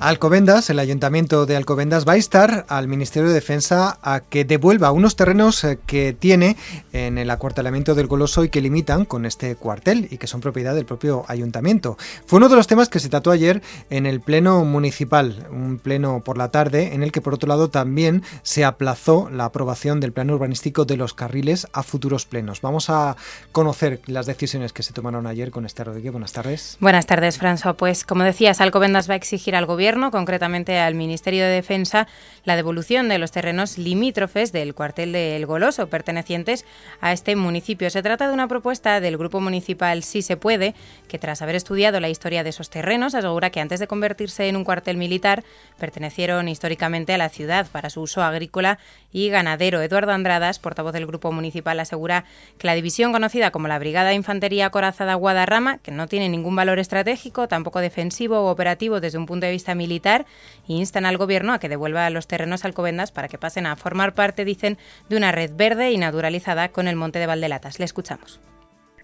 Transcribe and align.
Alcobendas, 0.00 0.70
el 0.70 0.78
Ayuntamiento 0.78 1.44
de 1.44 1.56
Alcobendas 1.56 2.08
va 2.08 2.14
a 2.14 2.16
instar 2.16 2.64
al 2.70 2.88
Ministerio 2.88 3.28
de 3.28 3.34
Defensa 3.34 3.98
a 4.00 4.20
que 4.20 4.46
devuelva 4.46 4.92
unos 4.92 5.14
terrenos 5.14 5.62
eh, 5.62 5.78
que 5.84 6.14
tiene 6.14 6.56
en 6.94 7.18
el 7.18 7.28
acuartelamiento 7.28 7.94
del 7.94 8.06
Goloso 8.06 8.42
y 8.42 8.48
que 8.48 8.62
limitan 8.62 9.04
con 9.04 9.26
este 9.26 9.56
cuartel 9.56 10.08
y 10.10 10.16
que 10.16 10.26
son 10.26 10.40
propiedad 10.40 10.74
del 10.74 10.86
propio 10.86 11.26
Ayuntamiento. 11.28 11.98
Fue 12.24 12.38
uno 12.38 12.48
de 12.48 12.56
los 12.56 12.66
temas 12.66 12.88
que 12.88 12.98
se 12.98 13.10
trató 13.10 13.30
ayer 13.30 13.60
en 13.90 14.06
el 14.06 14.22
Pleno 14.22 14.64
Municipal, 14.64 15.46
un 15.50 15.78
pleno 15.78 16.22
por 16.24 16.38
la 16.38 16.50
tarde 16.50 16.94
en 16.94 17.02
el 17.02 17.12
que 17.12 17.20
por 17.20 17.34
otro 17.34 17.50
lado 17.50 17.68
también 17.68 18.22
se 18.42 18.64
aplazó 18.64 19.28
la 19.28 19.44
aprobación 19.44 20.00
del 20.00 20.12
plano 20.12 20.32
urbanístico 20.32 20.86
de 20.86 20.96
los 20.96 21.12
carriles 21.12 21.68
a 21.74 21.82
futuros 21.82 22.24
plenos. 22.24 22.62
Vamos 22.62 22.88
a 22.88 23.18
conocer 23.52 24.00
las 24.06 24.24
decisiones 24.24 24.72
que 24.72 24.82
se 24.82 24.94
tomaron 24.94 25.26
ayer 25.26 25.50
con 25.50 25.66
este 25.66 25.84
Rodríguez. 25.84 26.12
Buenas 26.12 26.32
tardes. 26.32 26.78
Buenas 26.80 27.04
tardes, 27.04 27.38
François. 27.38 27.76
Pues 27.76 28.06
como 28.06 28.24
decías, 28.24 28.62
Alcobendas 28.62 29.06
va 29.06 29.12
a 29.12 29.16
exigir 29.18 29.54
al 29.54 29.66
Gobierno 29.66 29.89
concretamente 29.90 30.78
al 30.78 30.94
Ministerio 30.94 31.42
de 31.42 31.50
Defensa, 31.50 32.06
la 32.44 32.54
devolución 32.54 33.08
de 33.08 33.18
los 33.18 33.32
terrenos 33.32 33.76
limítrofes 33.76 34.52
del 34.52 34.72
cuartel 34.72 35.10
del 35.12 35.44
Goloso, 35.46 35.88
pertenecientes 35.88 36.64
a 37.00 37.12
este 37.12 37.34
municipio. 37.34 37.90
Se 37.90 38.00
trata 38.00 38.28
de 38.28 38.34
una 38.34 38.46
propuesta 38.46 39.00
del 39.00 39.18
Grupo 39.18 39.40
Municipal 39.40 40.04
Si 40.04 40.22
se 40.22 40.36
puede, 40.36 40.74
que 41.08 41.18
tras 41.18 41.42
haber 41.42 41.56
estudiado 41.56 41.98
la 41.98 42.08
historia 42.08 42.44
de 42.44 42.50
esos 42.50 42.70
terrenos, 42.70 43.16
asegura 43.16 43.50
que 43.50 43.60
antes 43.60 43.80
de 43.80 43.88
convertirse 43.88 44.48
en 44.48 44.54
un 44.54 44.62
cuartel 44.64 44.96
militar, 44.96 45.42
pertenecieron 45.76 46.48
históricamente 46.48 47.12
a 47.12 47.18
la 47.18 47.28
ciudad 47.28 47.66
para 47.72 47.90
su 47.90 48.02
uso 48.02 48.22
agrícola 48.22 48.78
y 49.12 49.28
ganadero. 49.28 49.82
Eduardo 49.82 50.12
Andradas, 50.12 50.60
portavoz 50.60 50.92
del 50.92 51.06
Grupo 51.06 51.32
Municipal, 51.32 51.80
asegura 51.80 52.24
que 52.58 52.68
la 52.68 52.76
división 52.76 53.10
conocida 53.10 53.50
como 53.50 53.66
la 53.66 53.80
Brigada 53.80 54.10
de 54.10 54.14
Infantería 54.14 54.70
Corazada 54.70 55.14
Guadarrama, 55.14 55.78
que 55.78 55.90
no 55.90 56.06
tiene 56.06 56.28
ningún 56.28 56.54
valor 56.54 56.78
estratégico, 56.78 57.48
tampoco 57.48 57.80
defensivo 57.80 58.44
u 58.44 58.46
operativo 58.46 59.00
desde 59.00 59.18
un 59.18 59.26
punto 59.26 59.46
de 59.46 59.52
vista 59.52 59.74
militar 59.80 60.26
e 60.68 60.74
instan 60.74 61.06
al 61.06 61.16
Gobierno 61.16 61.52
a 61.52 61.58
que 61.58 61.68
devuelva 61.68 62.10
los 62.10 62.28
terrenos 62.28 62.64
alcobendas 62.64 63.10
para 63.12 63.28
que 63.28 63.38
pasen 63.38 63.66
a 63.66 63.76
formar 63.76 64.14
parte, 64.14 64.44
dicen, 64.44 64.76
de 65.08 65.16
una 65.16 65.32
red 65.32 65.50
verde 65.54 65.90
y 65.90 65.96
naturalizada 65.96 66.68
con 66.68 66.86
el 66.86 66.96
monte 66.96 67.18
de 67.18 67.26
Valdelatas. 67.26 67.78
Le 67.78 67.86
escuchamos. 67.86 68.40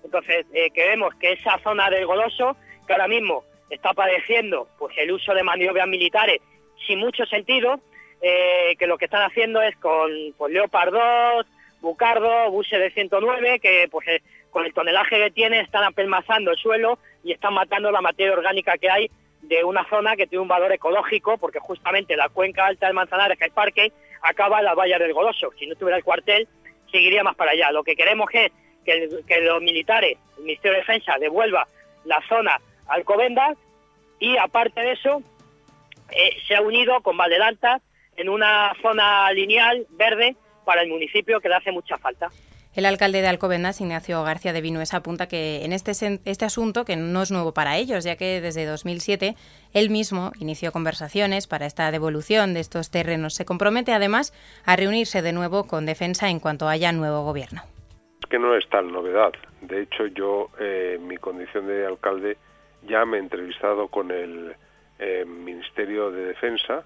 Entonces, 0.04 0.46
eh, 0.52 0.70
queremos 0.70 1.14
que 1.16 1.32
esa 1.32 1.58
zona 1.64 1.90
del 1.90 2.06
Goloso, 2.06 2.56
que 2.86 2.92
ahora 2.92 3.08
mismo 3.08 3.44
está 3.70 3.92
padeciendo 3.94 4.68
pues 4.78 4.96
el 4.98 5.10
uso 5.10 5.34
de 5.34 5.42
maniobras 5.42 5.88
militares 5.88 6.40
sin 6.86 7.00
mucho 7.00 7.26
sentido, 7.26 7.80
eh, 8.22 8.76
que 8.78 8.86
lo 8.86 8.98
que 8.98 9.06
están 9.06 9.22
haciendo 9.22 9.60
es 9.62 9.76
con 9.76 10.10
pues, 10.36 10.52
Leopard 10.52 10.92
2, 10.92 11.46
Bucardo, 11.80 12.50
buses 12.50 12.78
de 12.78 12.90
109, 12.90 13.58
que 13.60 13.88
pues 13.90 14.06
eh, 14.08 14.22
con 14.50 14.64
el 14.64 14.72
tonelaje 14.72 15.18
que 15.18 15.30
tiene 15.30 15.60
están 15.60 15.84
apelmazando 15.84 16.50
el 16.50 16.56
suelo 16.56 16.98
y 17.22 17.32
están 17.32 17.54
matando 17.54 17.90
la 17.90 18.00
materia 18.00 18.32
orgánica 18.32 18.78
que 18.78 18.90
hay 18.90 19.10
de 19.48 19.64
una 19.64 19.88
zona 19.88 20.16
que 20.16 20.26
tiene 20.26 20.42
un 20.42 20.48
valor 20.48 20.72
ecológico, 20.72 21.38
porque 21.38 21.58
justamente 21.58 22.16
la 22.16 22.28
cuenca 22.28 22.66
alta 22.66 22.86
del 22.86 22.94
Manzanares, 22.94 23.38
que 23.38 23.44
el 23.44 23.52
parque, 23.52 23.92
acaba 24.22 24.58
en 24.58 24.64
la 24.64 24.74
valla 24.74 24.98
del 24.98 25.12
Goloso. 25.12 25.50
Si 25.58 25.66
no 25.66 25.74
tuviera 25.76 25.96
el 25.96 26.04
cuartel, 26.04 26.48
seguiría 26.90 27.22
más 27.22 27.36
para 27.36 27.52
allá. 27.52 27.70
Lo 27.70 27.84
que 27.84 27.96
queremos 27.96 28.28
es 28.32 28.50
que, 28.84 29.40
los 29.40 29.62
militares, 29.62 30.18
el 30.38 30.44
Ministerio 30.44 30.72
de 30.72 30.80
Defensa, 30.80 31.16
devuelva 31.18 31.66
la 32.04 32.20
zona 32.28 32.54
al 32.88 33.00
Alcobendas 33.00 33.56
y, 34.18 34.36
aparte 34.36 34.80
de 34.80 34.92
eso, 34.92 35.22
eh, 36.10 36.36
se 36.46 36.54
ha 36.54 36.60
unido 36.60 37.00
con 37.02 37.16
Valdelanta 37.16 37.80
en 38.16 38.28
una 38.28 38.72
zona 38.80 39.30
lineal 39.32 39.86
verde 39.90 40.36
para 40.64 40.82
el 40.82 40.88
municipio 40.88 41.40
que 41.40 41.48
le 41.48 41.56
hace 41.56 41.72
mucha 41.72 41.98
falta. 41.98 42.30
El 42.76 42.84
alcalde 42.84 43.22
de 43.22 43.28
Alcobendas, 43.28 43.80
Ignacio 43.80 44.22
García 44.22 44.52
de 44.52 44.60
Vinues, 44.60 44.92
apunta 44.92 45.28
que 45.28 45.64
en 45.64 45.72
este, 45.72 45.92
este 46.26 46.44
asunto, 46.44 46.84
que 46.84 46.94
no 46.94 47.22
es 47.22 47.30
nuevo 47.30 47.54
para 47.54 47.78
ellos, 47.78 48.04
ya 48.04 48.16
que 48.16 48.42
desde 48.42 48.66
2007 48.66 49.34
él 49.72 49.88
mismo 49.88 50.32
inició 50.40 50.72
conversaciones 50.72 51.46
para 51.46 51.64
esta 51.64 51.90
devolución 51.90 52.52
de 52.52 52.60
estos 52.60 52.90
terrenos. 52.90 53.32
Se 53.32 53.46
compromete 53.46 53.94
además 53.94 54.34
a 54.66 54.76
reunirse 54.76 55.22
de 55.22 55.32
nuevo 55.32 55.66
con 55.66 55.86
Defensa 55.86 56.28
en 56.28 56.38
cuanto 56.38 56.68
haya 56.68 56.92
nuevo 56.92 57.24
gobierno. 57.24 57.62
Es 58.20 58.26
que 58.28 58.38
no 58.38 58.54
es 58.54 58.68
tal 58.68 58.92
novedad. 58.92 59.32
De 59.62 59.80
hecho, 59.80 60.08
yo, 60.08 60.50
eh, 60.60 60.98
mi 61.00 61.16
condición 61.16 61.68
de 61.68 61.86
alcalde, 61.86 62.36
ya 62.86 63.06
me 63.06 63.16
he 63.16 63.20
entrevistado 63.20 63.88
con 63.88 64.10
el 64.10 64.54
eh, 64.98 65.24
Ministerio 65.24 66.10
de 66.10 66.26
Defensa 66.26 66.84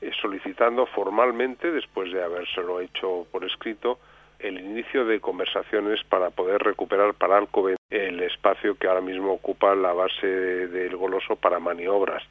eh, 0.00 0.12
solicitando 0.18 0.86
formalmente, 0.86 1.70
después 1.72 2.10
de 2.10 2.24
habérselo 2.24 2.80
hecho 2.80 3.26
por 3.30 3.44
escrito, 3.44 3.98
el 4.38 4.58
inicio 4.58 5.04
de 5.04 5.20
conversaciones 5.20 6.02
para 6.04 6.30
poder 6.30 6.62
recuperar 6.62 7.14
para 7.14 7.38
Alcobendas 7.38 7.80
el 7.90 8.20
espacio 8.22 8.76
que 8.76 8.88
ahora 8.88 9.00
mismo 9.00 9.32
ocupa 9.32 9.74
la 9.74 9.92
base 9.92 10.26
del 10.26 10.96
Goloso 10.96 11.36
para 11.36 11.58
maniobras. 11.58 12.22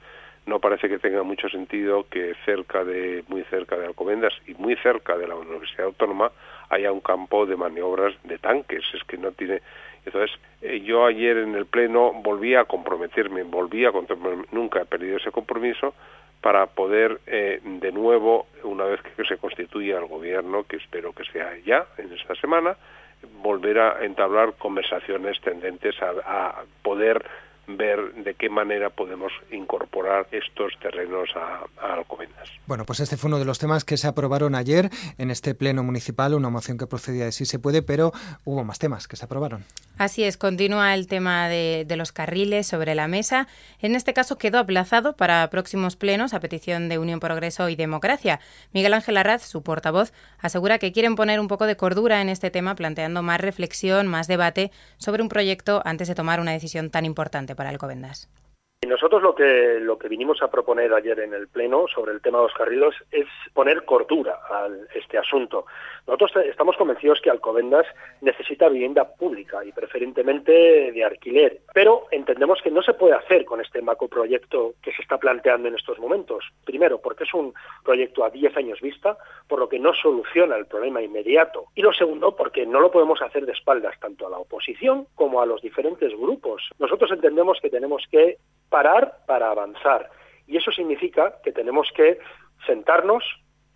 No 0.45 0.59
parece 0.59 0.87
que 0.87 0.99
tenga 0.99 1.23
mucho 1.23 1.49
sentido 1.49 2.05
que 2.09 2.35
cerca 2.45 2.83
de, 2.83 3.23
muy 3.27 3.43
cerca 3.45 3.77
de 3.77 3.87
Alcobendas 3.87 4.33
y 4.45 4.53
muy 4.53 4.75
cerca 4.77 5.17
de 5.17 5.27
la 5.27 5.35
Universidad 5.35 5.87
Autónoma 5.87 6.31
haya 6.69 6.91
un 6.91 6.99
campo 6.99 7.45
de 7.45 7.55
maniobras 7.55 8.13
de 8.23 8.37
tanques. 8.37 8.83
Es 8.93 9.03
que 9.05 9.17
no 9.17 9.31
tiene. 9.31 9.61
Entonces, 10.05 10.37
eh, 10.61 10.81
yo 10.81 11.05
ayer 11.05 11.37
en 11.37 11.55
el 11.55 11.65
Pleno 11.65 12.13
volví 12.13 12.53
a 12.53 12.65
comprometerme, 12.65 13.41
volví 13.41 13.85
a 13.85 13.91
nunca 14.51 14.81
he 14.81 14.85
perdido 14.85 15.17
ese 15.17 15.31
compromiso 15.31 15.95
para 16.45 16.67
poder 16.67 17.21
eh, 17.25 17.59
de 17.63 17.91
nuevo, 17.91 18.45
una 18.61 18.83
vez 18.83 19.01
que 19.01 19.25
se 19.25 19.37
constituya 19.37 19.97
el 19.97 20.05
gobierno, 20.05 20.63
que 20.65 20.75
espero 20.75 21.11
que 21.11 21.23
sea 21.23 21.57
ya 21.65 21.87
en 21.97 22.13
esta 22.13 22.35
semana, 22.35 22.77
volver 23.41 23.79
a 23.79 24.05
entablar 24.05 24.53
conversaciones 24.53 25.41
tendentes 25.41 25.95
a, 26.03 26.11
a 26.23 26.63
poder 26.83 27.25
ver 27.67 28.13
de 28.15 28.33
qué 28.35 28.49
manera 28.49 28.89
podemos 28.89 29.31
incorporar 29.51 30.27
estos 30.31 30.73
terrenos 30.81 31.29
a, 31.35 31.65
Alcobendas. 31.93 32.49
Bueno, 32.67 32.85
pues 32.85 32.99
este 32.99 33.17
fue 33.17 33.27
uno 33.27 33.39
de 33.39 33.45
los 33.45 33.59
temas 33.59 33.85
que 33.85 33.97
se 33.97 34.07
aprobaron 34.07 34.55
ayer 34.55 34.89
en 35.17 35.31
este 35.31 35.55
pleno 35.55 35.83
municipal, 35.83 36.33
una 36.33 36.49
moción 36.49 36.77
que 36.77 36.87
procedía 36.87 37.25
de 37.25 37.31
sí 37.31 37.45
se 37.45 37.59
puede, 37.59 37.81
pero 37.81 38.11
hubo 38.43 38.63
más 38.63 38.79
temas 38.79 39.07
que 39.07 39.15
se 39.15 39.25
aprobaron. 39.25 39.63
Así 39.97 40.23
es, 40.23 40.37
continúa 40.37 40.93
el 40.93 41.07
tema 41.07 41.47
de, 41.47 41.85
de 41.87 41.95
los 41.95 42.11
carriles 42.11 42.67
sobre 42.67 42.95
la 42.95 43.07
mesa. 43.07 43.47
En 43.79 43.95
este 43.95 44.13
caso 44.13 44.37
quedó 44.37 44.59
aplazado 44.59 45.15
para 45.15 45.49
próximos 45.49 45.95
plenos 45.95 46.33
a 46.33 46.39
petición 46.39 46.89
de 46.89 46.97
Unión 46.97 47.19
Progreso 47.19 47.69
y 47.69 47.75
Democracia. 47.75 48.39
Miguel 48.73 48.93
Ángel 48.93 49.17
Arraz, 49.17 49.43
su 49.43 49.63
portavoz, 49.63 50.11
asegura 50.39 50.79
que 50.79 50.91
quieren 50.91 51.15
poner 51.15 51.39
un 51.39 51.47
poco 51.47 51.65
de 51.65 51.77
cordura 51.77 52.21
en 52.21 52.29
este 52.29 52.51
tema, 52.51 52.75
planteando 52.75 53.23
más 53.23 53.39
reflexión, 53.39 54.07
más 54.07 54.27
debate 54.27 54.71
sobre 54.97 55.23
un 55.23 55.29
proyecto 55.29 55.81
antes 55.85 56.07
de 56.07 56.15
tomar 56.15 56.39
una 56.39 56.51
decisión 56.51 56.89
tan 56.89 57.05
importante 57.05 57.54
para 57.55 57.69
Alcobendas. 57.69 58.29
Nosotros 58.95 59.23
lo 59.23 59.33
que 59.33 59.79
lo 59.81 59.97
que 59.97 60.07
vinimos 60.07 60.41
a 60.41 60.49
proponer 60.49 60.93
ayer 60.93 61.19
en 61.19 61.33
el 61.33 61.47
pleno 61.47 61.85
sobre 61.87 62.13
el 62.13 62.21
tema 62.21 62.37
de 62.37 62.45
los 62.45 62.53
carriles 62.53 62.93
es 63.11 63.25
poner 63.53 63.83
cordura 63.83 64.39
a 64.49 64.69
este 64.93 65.17
asunto. 65.17 65.65
Nosotros 66.07 66.45
estamos 66.45 66.77
convencidos 66.77 67.19
que 67.19 67.31
Alcobendas 67.31 67.85
necesita 68.21 68.69
vivienda 68.69 69.05
pública 69.15 69.65
y 69.65 69.71
preferentemente 69.71 70.91
de 70.91 71.03
alquiler, 71.03 71.61
pero 71.73 72.05
entendemos 72.11 72.61
que 72.61 72.69
no 72.69 72.83
se 72.83 72.93
puede 72.93 73.15
hacer 73.15 73.43
con 73.43 73.59
este 73.59 73.81
macroproyecto 73.81 74.75
que 74.81 74.93
se 74.93 75.01
está 75.01 75.17
planteando 75.17 75.67
en 75.67 75.75
estos 75.75 75.97
momentos. 75.97 76.45
Primero, 76.63 77.01
porque 77.01 77.23
es 77.23 77.33
un 77.33 77.53
proyecto 77.83 78.23
a 78.23 78.29
10 78.29 78.55
años 78.55 78.81
vista, 78.81 79.17
por 79.47 79.59
lo 79.59 79.67
que 79.67 79.79
no 79.79 79.93
soluciona 79.93 80.55
el 80.57 80.67
problema 80.67 81.01
inmediato. 81.01 81.65
Y 81.75 81.81
lo 81.81 81.91
segundo, 81.91 82.35
porque 82.35 82.65
no 82.65 82.79
lo 82.79 82.91
podemos 82.91 83.21
hacer 83.21 83.45
de 83.45 83.53
espaldas 83.53 83.99
tanto 83.99 84.27
a 84.27 84.29
la 84.29 84.37
oposición 84.37 85.07
como 85.15 85.41
a 85.41 85.45
los 85.45 85.61
diferentes 85.61 86.15
grupos. 86.15 86.69
Nosotros 86.77 87.11
entendemos 87.11 87.59
que 87.61 87.69
tenemos 87.69 88.03
que 88.11 88.37
parar 88.69 89.19
para 89.25 89.49
avanzar. 89.49 90.09
Y 90.47 90.57
eso 90.57 90.71
significa 90.71 91.35
que 91.43 91.51
tenemos 91.51 91.89
que 91.95 92.19
sentarnos, 92.65 93.23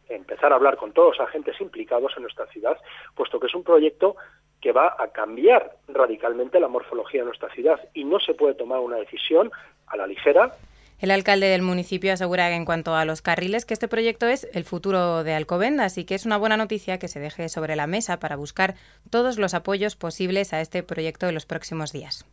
empezar 0.07 0.51
a 0.51 0.55
hablar 0.55 0.77
con 0.77 0.93
todos 0.93 1.17
los 1.17 1.27
agentes 1.27 1.59
implicados 1.61 2.13
en 2.15 2.23
nuestra 2.23 2.47
ciudad, 2.47 2.77
puesto 3.15 3.39
que 3.39 3.47
es 3.47 3.55
un 3.55 3.63
proyecto 3.63 4.15
que 4.61 4.71
va 4.71 4.95
a 4.99 5.07
cambiar 5.11 5.77
radicalmente 5.87 6.59
la 6.59 6.67
morfología 6.67 7.21
de 7.21 7.27
nuestra 7.27 7.49
ciudad. 7.53 7.79
Y 7.93 8.03
no 8.03 8.19
se 8.19 8.33
puede 8.33 8.55
tomar 8.55 8.79
una 8.79 8.97
decisión 8.97 9.51
a 9.87 9.97
la 9.97 10.05
ligera. 10.05 10.53
El 10.99 11.11
alcalde 11.11 11.47
del 11.47 11.61
municipio 11.61 12.11
asegura 12.11 12.53
en 12.53 12.65
cuanto 12.65 12.93
a 12.93 13.05
los 13.05 13.21
carriles 13.21 13.65
que 13.65 13.73
este 13.73 13.87
proyecto 13.87 14.27
es 14.27 14.49
el 14.53 14.65
futuro 14.65 15.23
de 15.23 15.33
Alcobendas 15.33 15.97
y 15.97 16.03
que 16.03 16.15
es 16.15 16.25
una 16.25 16.37
buena 16.37 16.57
noticia 16.57 16.99
que 16.99 17.07
se 17.07 17.21
deje 17.21 17.47
sobre 17.47 17.77
la 17.77 17.87
mesa 17.87 18.19
para 18.19 18.35
buscar 18.35 18.75
todos 19.09 19.37
los 19.37 19.53
apoyos 19.53 19.95
posibles 19.95 20.51
a 20.51 20.59
este 20.59 20.83
proyecto 20.83 21.29
en 21.29 21.35
los 21.35 21.45
próximos 21.45 21.93
días 21.93 22.25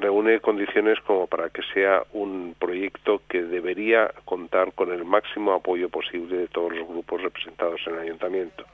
reúne 0.00 0.40
condiciones 0.40 1.00
como 1.00 1.26
para 1.26 1.50
que 1.50 1.62
sea 1.74 2.04
un 2.12 2.54
proyecto 2.58 3.22
que 3.28 3.42
debería 3.42 4.12
contar 4.24 4.72
con 4.72 4.92
el 4.92 5.04
máximo 5.04 5.52
apoyo 5.52 5.88
posible 5.88 6.36
de 6.36 6.48
todos 6.48 6.72
los 6.72 6.88
grupos 6.88 7.22
representados 7.22 7.80
en 7.86 7.94
el 7.94 8.00
ayuntamiento. 8.00 8.64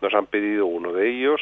Nos 0.00 0.14
han 0.14 0.26
pedido 0.26 0.66
uno 0.66 0.92
de 0.92 1.10
ellos 1.10 1.40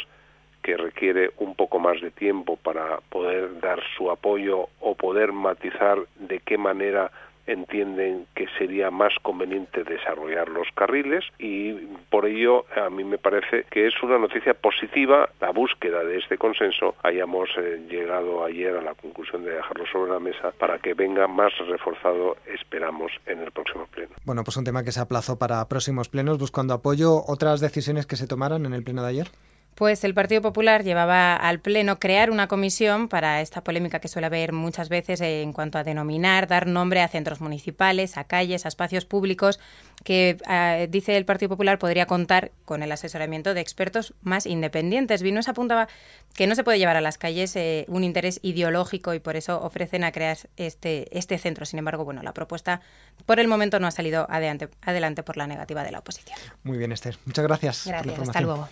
que 0.62 0.76
requiere 0.76 1.30
un 1.38 1.54
poco 1.54 1.78
más 1.78 2.00
de 2.00 2.10
tiempo 2.10 2.56
para 2.56 2.98
poder 3.08 3.60
dar 3.60 3.80
su 3.96 4.10
apoyo 4.10 4.68
o 4.80 4.94
poder 4.94 5.32
matizar 5.32 5.98
de 6.16 6.40
qué 6.40 6.58
manera 6.58 7.10
entienden 7.46 8.26
que 8.34 8.46
sería 8.58 8.90
más 8.90 9.12
conveniente 9.22 9.84
desarrollar 9.84 10.48
los 10.48 10.68
carriles 10.74 11.24
y 11.38 11.72
por 12.10 12.26
ello 12.26 12.64
a 12.76 12.90
mí 12.90 13.04
me 13.04 13.18
parece 13.18 13.64
que 13.70 13.86
es 13.86 13.94
una 14.02 14.18
noticia 14.18 14.54
positiva 14.54 15.28
la 15.40 15.50
búsqueda 15.50 16.04
de 16.04 16.18
este 16.18 16.38
consenso 16.38 16.94
hayamos 17.02 17.48
eh, 17.58 17.80
llegado 17.88 18.44
ayer 18.44 18.76
a 18.76 18.82
la 18.82 18.94
conclusión 18.94 19.44
de 19.44 19.52
dejarlo 19.52 19.86
sobre 19.86 20.12
la 20.12 20.20
mesa 20.20 20.52
para 20.58 20.78
que 20.78 20.94
venga 20.94 21.26
más 21.26 21.52
reforzado 21.66 22.36
esperamos 22.46 23.12
en 23.26 23.40
el 23.40 23.52
próximo 23.52 23.86
pleno. 23.86 24.10
Bueno, 24.24 24.44
pues 24.44 24.56
un 24.56 24.64
tema 24.64 24.84
que 24.84 24.92
se 24.92 25.00
aplazó 25.00 25.38
para 25.38 25.66
próximos 25.68 26.08
plenos 26.08 26.38
buscando 26.38 26.74
apoyo. 26.74 27.22
¿Otras 27.26 27.60
decisiones 27.60 28.06
que 28.06 28.16
se 28.16 28.26
tomaron 28.26 28.66
en 28.66 28.74
el 28.74 28.82
pleno 28.82 29.02
de 29.02 29.08
ayer? 29.08 29.28
Pues 29.76 30.04
el 30.04 30.14
Partido 30.14 30.40
Popular 30.40 30.84
llevaba 30.84 31.36
al 31.36 31.60
Pleno 31.60 31.98
crear 31.98 32.30
una 32.30 32.48
comisión 32.48 33.08
para 33.08 33.42
esta 33.42 33.62
polémica 33.62 34.00
que 34.00 34.08
suele 34.08 34.26
haber 34.26 34.54
muchas 34.54 34.88
veces 34.88 35.20
en 35.20 35.52
cuanto 35.52 35.76
a 35.76 35.84
denominar, 35.84 36.46
dar 36.48 36.66
nombre 36.66 37.02
a 37.02 37.08
centros 37.08 37.42
municipales, 37.42 38.16
a 38.16 38.24
calles, 38.24 38.64
a 38.64 38.68
espacios 38.68 39.04
públicos, 39.04 39.60
que 40.02 40.38
eh, 40.48 40.88
dice 40.90 41.18
el 41.18 41.26
Partido 41.26 41.50
Popular 41.50 41.78
podría 41.78 42.06
contar 42.06 42.52
con 42.64 42.82
el 42.82 42.90
asesoramiento 42.90 43.52
de 43.52 43.60
expertos 43.60 44.14
más 44.22 44.46
independientes. 44.46 45.20
Vino 45.20 45.42
se 45.42 45.50
apuntaba 45.50 45.88
que 46.32 46.46
no 46.46 46.54
se 46.54 46.64
puede 46.64 46.78
llevar 46.78 46.96
a 46.96 47.02
las 47.02 47.18
calles 47.18 47.54
eh, 47.54 47.84
un 47.88 48.02
interés 48.02 48.40
ideológico 48.42 49.12
y 49.12 49.18
por 49.18 49.36
eso 49.36 49.62
ofrecen 49.62 50.04
a 50.04 50.12
crear 50.12 50.38
este, 50.56 51.06
este 51.18 51.36
centro. 51.36 51.66
Sin 51.66 51.78
embargo, 51.78 52.02
bueno, 52.06 52.22
la 52.22 52.32
propuesta 52.32 52.80
por 53.26 53.40
el 53.40 53.46
momento 53.46 53.78
no 53.78 53.86
ha 53.86 53.90
salido 53.90 54.26
adelante, 54.30 54.70
adelante 54.80 55.22
por 55.22 55.36
la 55.36 55.46
negativa 55.46 55.84
de 55.84 55.92
la 55.92 55.98
oposición. 55.98 56.38
Muy 56.62 56.78
bien, 56.78 56.92
Esther. 56.92 57.18
Muchas 57.26 57.44
gracias. 57.44 57.86
Gracias. 57.86 58.18
hasta 58.20 58.40
luego. 58.40 58.70